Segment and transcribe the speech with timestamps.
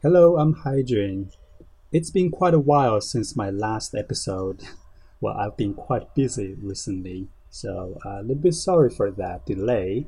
[0.00, 1.34] Hello, I'm Hydrin.
[1.90, 4.62] It's been quite a while since my last episode.
[5.20, 10.06] Well, I've been quite busy recently, so uh, a little bit sorry for that delay.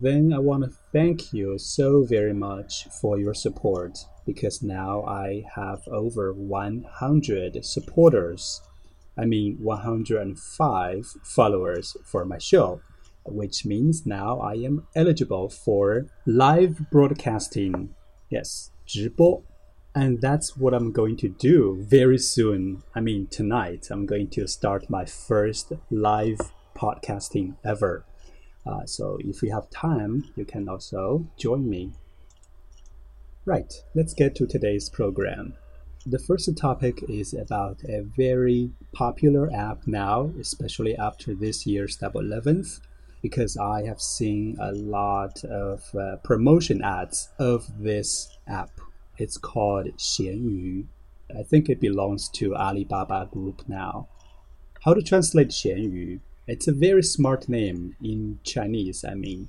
[0.00, 5.44] Then I want to thank you so very much for your support because now I
[5.54, 8.62] have over 100 supporters.
[9.18, 12.80] I mean, 105 followers for my show,
[13.26, 17.94] which means now I am eligible for live broadcasting.
[18.30, 19.42] Yes, 直播.
[19.94, 22.82] And that's what I'm going to do very soon.
[22.94, 26.38] I mean, tonight, I'm going to start my first live
[26.76, 28.04] podcasting ever.
[28.66, 31.92] Uh, so if you have time, you can also join me.
[33.46, 35.54] Right, let's get to today's program.
[36.04, 42.22] The first topic is about a very popular app now, especially after this year's Double
[42.22, 42.80] 11th,
[43.22, 48.70] because I have seen a lot of uh, promotion ads of this app.
[49.18, 50.86] It's called Xianyu.
[51.36, 54.08] I think it belongs to Alibaba Group now.
[54.84, 56.20] How to translate Xianyu?
[56.46, 59.48] It's a very smart name in Chinese, I mean.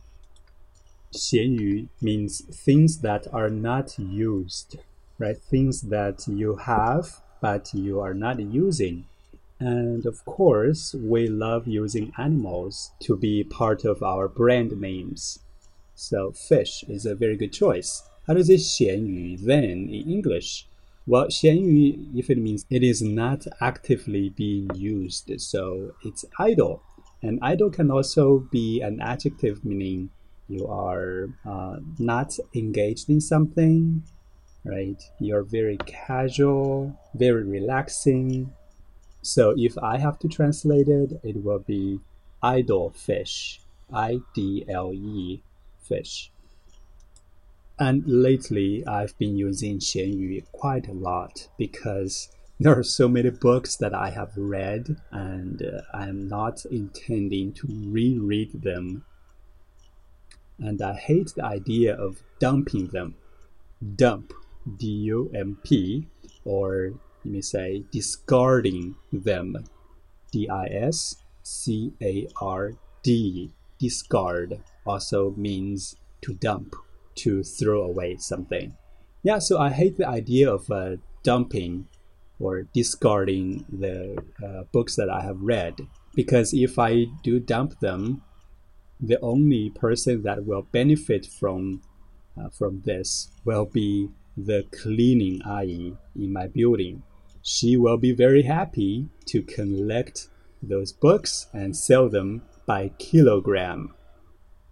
[1.14, 4.78] Xianyu means things that are not used,
[5.20, 5.38] right?
[5.38, 9.06] Things that you have but you are not using.
[9.59, 15.39] And of course, we love using animals to be part of our brand names.
[15.95, 18.03] So fish is a very good choice.
[18.27, 20.67] How does it 闲鱼 then in English?
[21.07, 26.83] Well, 闲鱼, if it means it is not actively being used, so it's idle.
[27.23, 30.11] And idle can also be an adjective meaning
[30.49, 34.03] you are uh, not engaged in something,
[34.65, 35.01] right?
[35.19, 38.53] You're very casual, very relaxing.
[39.28, 42.00] so if I have to translate it, it will be
[42.42, 43.60] idle fish,
[43.92, 45.42] I D L E
[45.82, 46.32] fish.
[47.78, 53.76] And lately, I've been using 闲鱼 quite a lot because there are so many books
[53.76, 59.04] that I have read, and uh, I'm not intending to reread them.
[60.58, 63.16] And I hate the idea of dumping them.
[63.96, 64.34] Dump,
[64.78, 66.08] D U M P,
[66.46, 66.94] or
[67.28, 69.58] let me say discarding them,
[70.32, 72.72] D I S C A R
[73.04, 73.52] D.
[73.80, 76.74] Discard also means to dump
[77.16, 78.78] to throw away something.
[79.24, 81.88] Yeah, so I hate the idea of uh, dumping
[82.40, 85.76] or discarding the uh, books that I have read
[86.16, 88.22] because if I do dump them,
[89.02, 91.82] the only person that will benefit from
[92.40, 97.04] uh, from this will be the cleaning ayi in my building.
[97.48, 100.28] She will be very happy to collect
[100.62, 103.94] those books and sell them by kilogram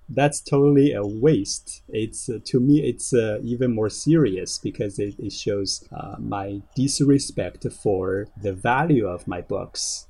[0.09, 1.81] that's totally a waste.
[1.89, 6.61] It's uh, to me, it's uh, even more serious because it, it shows uh, my
[6.75, 10.07] disrespect for the value of my books.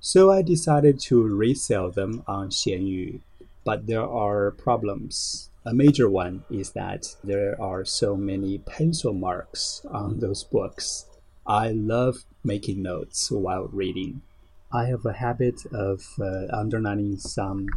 [0.00, 3.20] So I decided to resell them on Xianyu,
[3.64, 5.50] but there are problems.
[5.64, 11.06] A major one is that there are so many pencil marks on those books.
[11.46, 14.22] I love making notes while reading.
[14.72, 17.68] I have a habit of uh, underlining some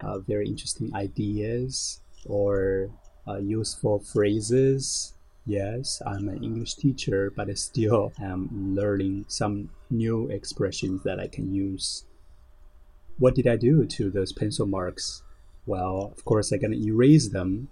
[0.00, 2.90] uh, very interesting ideas or
[3.26, 5.14] uh, useful phrases.
[5.46, 11.26] Yes, I'm an English teacher, but I still am learning some new expressions that I
[11.26, 12.04] can use.
[13.18, 15.22] What did I do to those pencil marks?
[15.66, 17.68] Well, of course, I'm gonna erase them.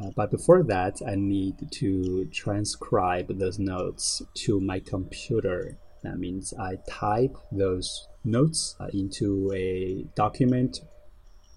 [0.00, 5.78] Uh, but before that, I need to transcribe those notes to my computer.
[6.02, 10.80] That means I type those notes uh, into a document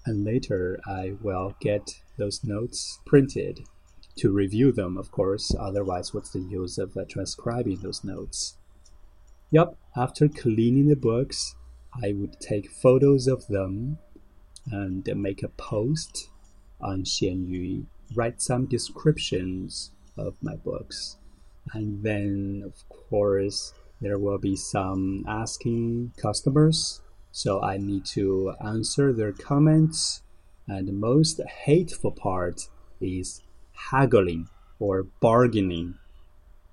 [0.08, 3.60] and later I will get those notes printed
[4.16, 5.54] to review them, of course.
[5.58, 8.56] Otherwise, what's the use of uh, transcribing those notes?
[9.50, 11.54] Yep, after cleaning the books,
[12.02, 13.98] I would take photos of them
[14.70, 16.30] and make a post
[16.80, 21.16] on Xianyu, write some descriptions of my books.
[21.72, 27.00] And then, of course, there will be some asking customers
[27.30, 30.22] so I need to answer their comments.
[30.66, 32.68] And the most hateful part
[33.00, 33.42] is
[33.90, 34.48] haggling
[34.78, 35.94] or bargaining.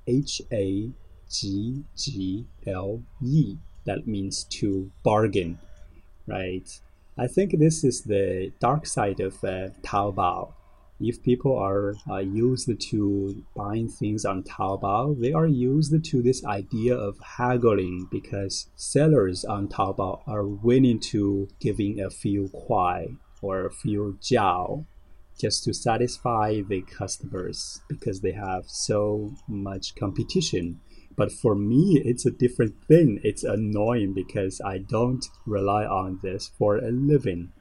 [0.07, 0.89] H A
[1.29, 3.57] G G L E.
[3.85, 5.59] That means to bargain,
[6.27, 6.67] right?
[7.17, 10.53] I think this is the dark side of uh, Taobao
[10.99, 16.45] if people are uh, used to buying things on Taobao, they are used to this
[16.45, 23.65] idea of haggling because sellers on Taobao are willing to giving a few kuai or
[23.65, 24.85] a few jiao
[25.37, 30.79] just to satisfy the customers because they have so much competition.
[31.17, 33.19] But for me, it's a different thing.
[33.23, 37.51] It's annoying because I don't rely on this for a living.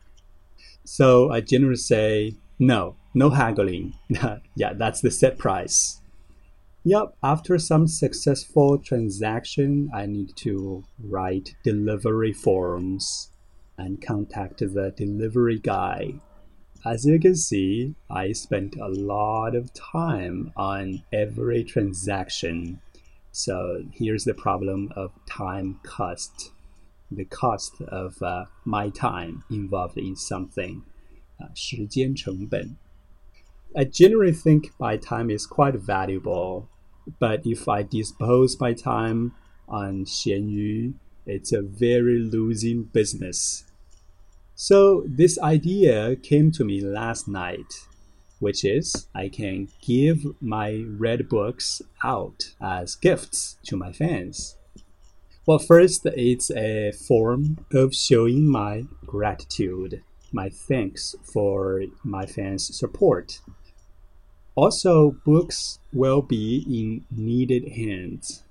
[0.84, 3.93] So I generally say, no, no haggling.
[4.55, 6.01] yeah, that's the set price.
[6.85, 13.31] Yep, after some successful transaction, I need to write delivery forms
[13.77, 16.13] and contact the delivery guy.
[16.85, 22.79] As you can see, I spent a lot of time on every transaction.
[23.31, 26.51] So here's the problem of time cost.
[27.11, 30.83] The cost of uh, my time involved in something.
[31.41, 32.77] Uh, 时间成本.
[33.76, 36.68] I generally think my time is quite valuable,
[37.18, 39.34] but if I dispose my time
[39.68, 40.94] on Xianyu,
[41.26, 43.64] it's a very losing business.
[44.54, 47.88] So this idea came to me last night,
[48.38, 54.56] which is I can give my read books out as gifts to my fans.
[55.46, 63.40] Well, first, it's a form of showing my gratitude, my thanks for my fans' support.
[64.56, 68.44] Also, books will be in needed hands.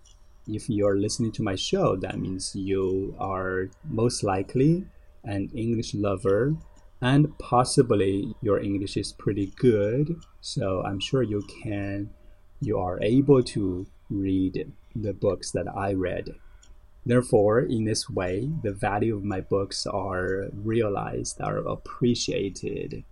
[0.46, 4.86] If you're listening to my show, that means you are most likely
[5.24, 6.58] an English lover,
[7.02, 10.18] and possibly your English is pretty good.
[10.42, 12.10] So I'm sure you can,
[12.60, 16.36] you are able to read the books that I read.
[17.06, 23.06] Therefore, in this way, the value of my books are realized, are appreciated.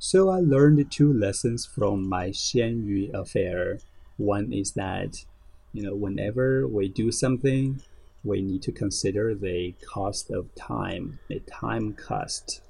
[0.00, 3.80] So I learned two lessons from my Xianyu affair.
[4.16, 5.24] One is that,
[5.72, 7.82] you know, whenever we do something,
[8.22, 12.60] we need to consider the cost of time, the time cost.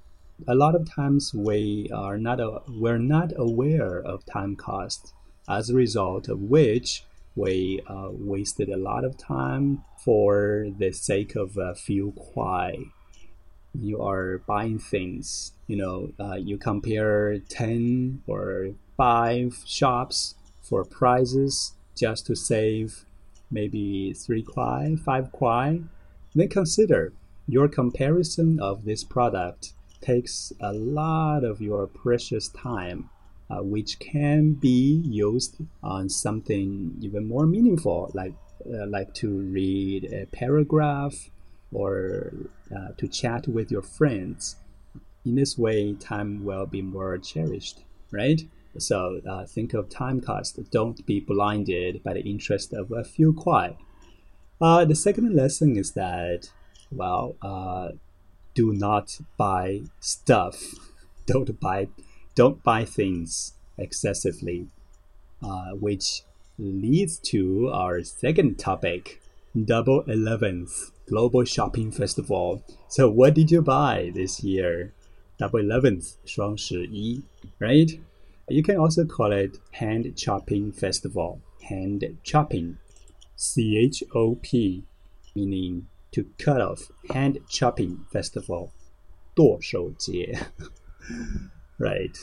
[0.46, 5.12] A lot of times we are not a, we're not aware of time cost,
[5.46, 7.04] as a result of which
[7.36, 12.86] we uh, wasted a lot of time for the sake of a few kuai.
[13.80, 21.74] You are buying things, you know, uh, you compare 10 or 5 shops for prices
[21.96, 23.04] just to save
[23.50, 25.84] maybe three kuai, five kuai,
[26.34, 27.12] then consider
[27.46, 33.08] your comparison of this product takes a lot of your precious time,
[33.50, 38.34] uh, which can be used on something even more meaningful, like
[38.66, 41.30] uh, like to read a paragraph
[41.72, 42.32] or
[42.74, 44.56] uh, to chat with your friends.
[45.24, 48.42] In this way, time will be more cherished, right?
[48.78, 50.58] So uh, think of time cost.
[50.70, 53.76] Don't be blinded by the interest of a few kuai.
[54.60, 56.50] Uh, the second lesson is that,
[56.90, 57.90] well, uh,
[58.54, 60.62] do not buy stuff.
[61.26, 61.88] Don't buy,
[62.34, 64.68] don't buy things excessively,
[65.42, 66.22] uh, which
[66.58, 69.20] leads to our second topic,
[69.65, 72.63] Double Eleventh Global Shopping Festival.
[72.87, 74.93] So, what did you buy this year?
[75.37, 77.23] Double Eleventh, 双十一,
[77.59, 77.99] right?
[78.47, 81.39] You can also call it hand chopping festival.
[81.69, 82.77] Hand chopping,
[83.35, 84.83] C H O P,
[85.35, 86.91] meaning to cut off.
[87.09, 88.71] Hand chopping festival,
[89.35, 90.37] 剁手节.
[91.79, 92.17] right.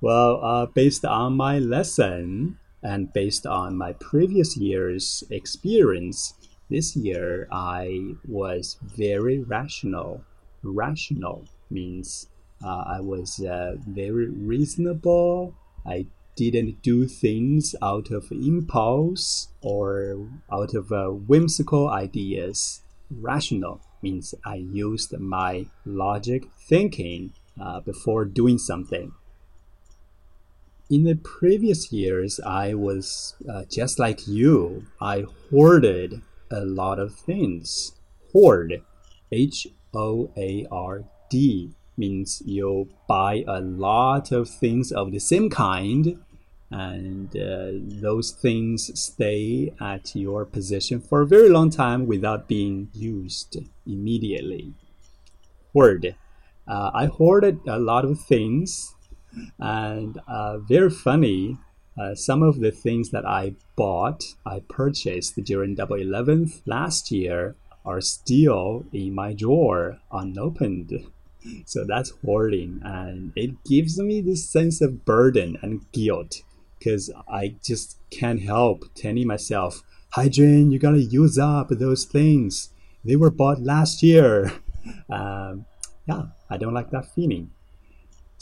[0.00, 6.34] Well, uh, based on my lesson and based on my previous year's experience,
[6.71, 10.23] this year I was very rational.
[10.63, 12.29] Rational means
[12.63, 15.53] uh, I was uh, very reasonable
[15.85, 22.81] I didn't do things out of impulse or out of uh, whimsical ideas.
[23.09, 29.11] Rational means I used my logic thinking uh, before doing something.
[30.89, 34.85] In the previous years, I was uh, just like you.
[34.99, 37.93] I hoarded a lot of things.
[38.31, 38.81] Hoard,
[39.31, 45.49] H O A R D means you buy a lot of things of the same
[45.49, 46.17] kind
[46.71, 52.89] and uh, those things stay at your possession for a very long time without being
[52.93, 54.73] used immediately.
[55.73, 56.15] Word.
[56.67, 58.95] Uh, I hoarded a lot of things
[59.59, 61.57] and uh, very funny.
[62.01, 67.55] Uh, some of the things that I bought, I purchased during Double Eleventh last year,
[67.85, 70.91] are still in my drawer unopened.
[71.65, 76.43] So that's hoarding and it gives me this sense of burden and guilt
[76.77, 79.81] because i just can't help telling myself
[80.15, 82.69] Haijun, you gotta use up those things.
[83.03, 84.51] They were bought last year.
[85.11, 85.65] Um,
[86.07, 87.51] yeah i don't like that feeling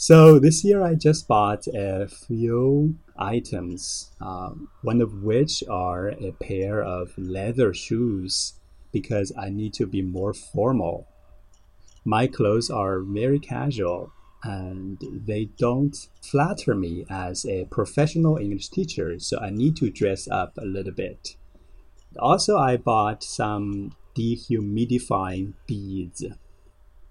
[0.00, 6.32] So this year I just bought a few items, uh, one of which are a
[6.40, 8.54] pair of leather shoes
[8.92, 11.06] because I need to be more formal.
[12.02, 14.10] My clothes are very casual
[14.42, 20.26] and they don't flatter me as a professional English teacher, so I need to dress
[20.28, 21.36] up a little bit.
[22.18, 26.24] Also, I bought some dehumidifying beads.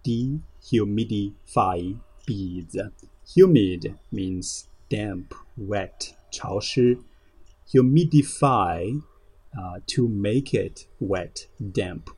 [0.03, 2.76] Dehumidifying beads.
[3.34, 6.98] Humid means damp, wet, 潮湿.
[7.72, 9.02] Humidify
[9.58, 12.10] uh, to make it wet, damp.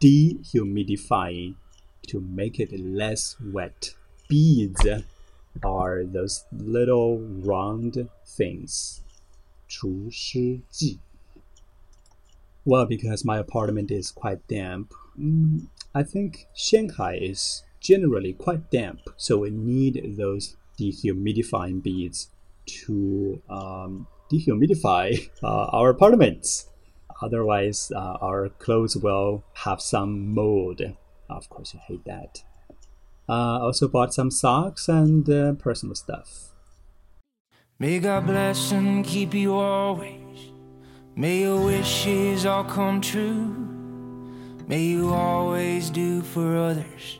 [0.00, 1.54] Dehumidifying
[2.08, 3.94] to make it less wet.
[4.28, 4.86] Beads
[5.62, 9.00] are those little round things.
[9.68, 10.98] 除湿剂.
[12.64, 19.01] Well, because my apartment is quite damp, mm, I think Shanghai is generally quite damp,
[19.15, 22.29] so we need those dehumidifying beads
[22.65, 26.67] to um, dehumidify uh, our apartments.
[27.21, 30.81] Otherwise, uh, our clothes will have some mold.
[31.29, 32.43] Of course, you hate that.
[33.29, 36.51] Uh, also bought some socks and uh, personal stuff.
[37.79, 40.51] May God bless and keep you always.
[41.15, 43.55] May your wishes all come true.
[44.67, 47.19] May you always do for others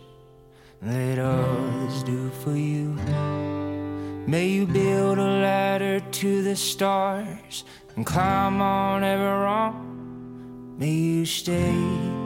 [0.85, 2.93] let others do for you.
[4.27, 7.63] May you build a ladder to the stars
[7.95, 10.75] and climb on ever wrong.
[10.77, 12.24] May you stay.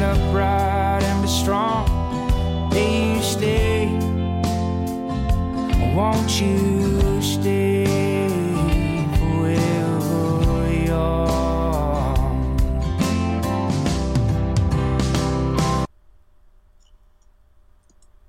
[0.00, 2.70] Stand upright and be strong.
[2.70, 3.86] May you stay,
[5.94, 7.84] won't you stay
[9.18, 12.56] forever young?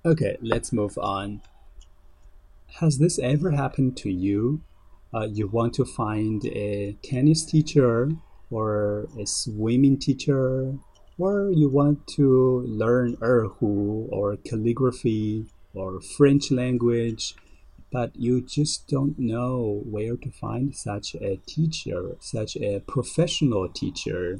[0.05, 1.41] Okay, let's move on.
[2.79, 4.61] Has this ever happened to you?
[5.13, 8.11] Uh, you want to find a tennis teacher
[8.49, 10.73] or a swimming teacher,
[11.21, 12.27] or you want to
[12.67, 17.35] learn erhu or calligraphy or French language,
[17.91, 24.39] but you just don't know where to find such a teacher, such a professional teacher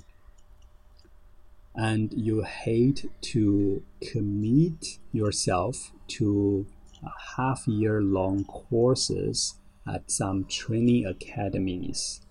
[1.75, 6.65] and you hate to commit yourself to
[7.37, 9.55] half year long courses
[9.87, 12.21] at some training academies.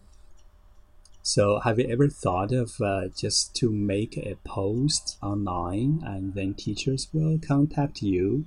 [1.29, 6.53] So, have you ever thought of uh, just to make a post online and then
[6.53, 8.45] teachers will contact you?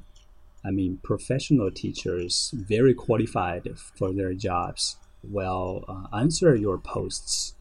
[0.64, 7.54] I mean, professional teachers, very qualified for their jobs, will uh, answer your posts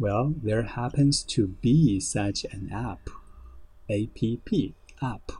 [0.00, 3.10] well, there happens to be such an app,
[3.90, 4.54] app,
[5.02, 5.32] app.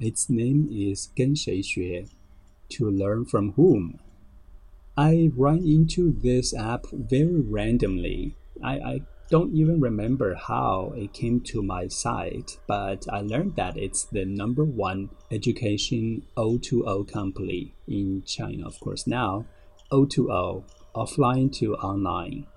[0.00, 2.06] Its name is 跟谁学,
[2.68, 4.00] to learn from whom.
[4.97, 8.37] I run into this app very randomly.
[8.63, 13.75] I, I don't even remember how it came to my site, but I learned that
[13.75, 19.45] it's the number one education O2O company in China, of course, now
[19.91, 20.63] O2O,
[20.95, 22.47] offline to online.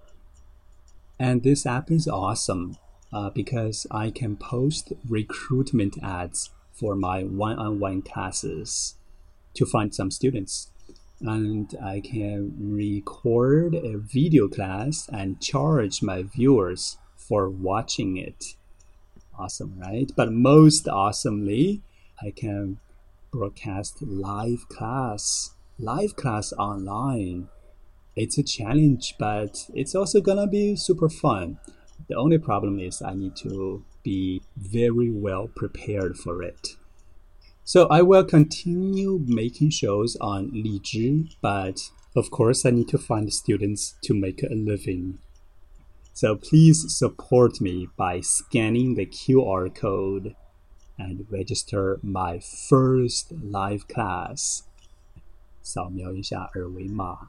[1.18, 2.76] And this app is awesome
[3.12, 8.94] uh, because I can post recruitment ads for my one on one classes
[9.54, 10.70] to find some students.
[11.20, 18.54] And I can record a video class and charge my viewers for watching it.
[19.36, 20.10] Awesome, right?
[20.16, 21.82] But most awesomely,
[22.22, 22.78] I can
[23.32, 27.48] broadcast live class, live class online
[28.18, 31.58] it's a challenge, but it's also gonna be super fun.
[32.08, 36.70] The only problem is I need to be very well prepared for it.
[37.68, 43.30] So I will continue making shows on Lizhi, but of course I need to find
[43.30, 45.18] students to make a living.
[46.14, 50.34] So please support me by scanning the QR code
[50.98, 54.62] and register my first live class.
[55.60, 57.28] 扫描一下二维码，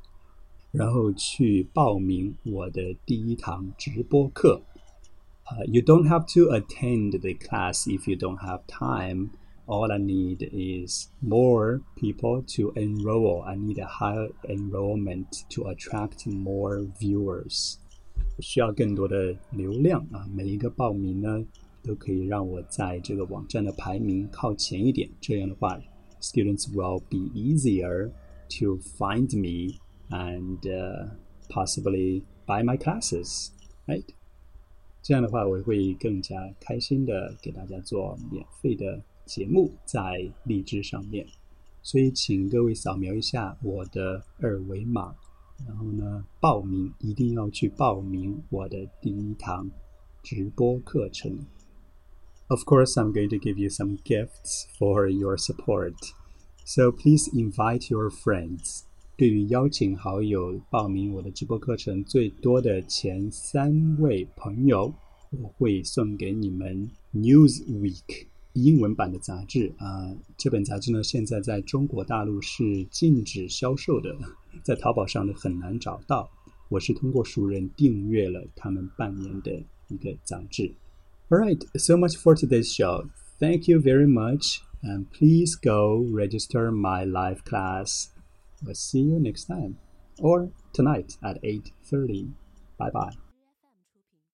[0.72, 4.62] 然后去报名我的第一堂直播课。
[5.52, 9.32] Uh, you don't have to attend the class if you don't have time
[9.69, 13.43] all I need is more people to enroll.
[13.43, 17.77] I need a higher enrollment to attract more viewers.
[18.41, 20.27] 需要更多的流量啊！
[20.35, 21.45] 每一个报名呢，
[21.83, 25.09] 都可以让我在这个网站的排名靠前一点。
[25.21, 25.81] 这样的话，
[26.21, 28.11] students will be easier
[28.59, 29.79] to find me
[30.11, 31.09] and、uh,
[31.49, 33.49] possibly buy my classes,
[33.87, 34.05] right?
[35.03, 41.26] 这样的话，我会更加开心的给大家做免费的 节目在荔枝上面。
[41.82, 45.16] 所以，请各位扫描一下我的二维码，
[45.66, 49.70] 然后呢，报名一定要去报名我的第一堂
[50.22, 51.40] 直播课程。
[52.48, 55.94] Of course, I'm going to give you some gifts for your support.
[56.66, 58.82] So please invite your friends.
[59.16, 64.94] 对于邀请好友报名我的直播课程最多的前三位朋友，
[65.32, 68.04] 我会送给你们《Newsweek》
[68.59, 70.15] 英文版的杂志啊。
[70.37, 74.17] 这本杂志呢，现在在中国大陆是禁止销售的，
[74.63, 76.31] 在淘宝上呢很难找到。
[76.69, 80.75] 我是通过熟人订阅了他们半年的一个杂志。
[81.29, 83.09] All right, so much for today's show.
[83.39, 88.09] Thank you very much, and please go register my live class.
[88.63, 89.77] We'll see you next time
[90.19, 92.29] or tonight at 8:30.
[92.79, 93.28] Bye bye.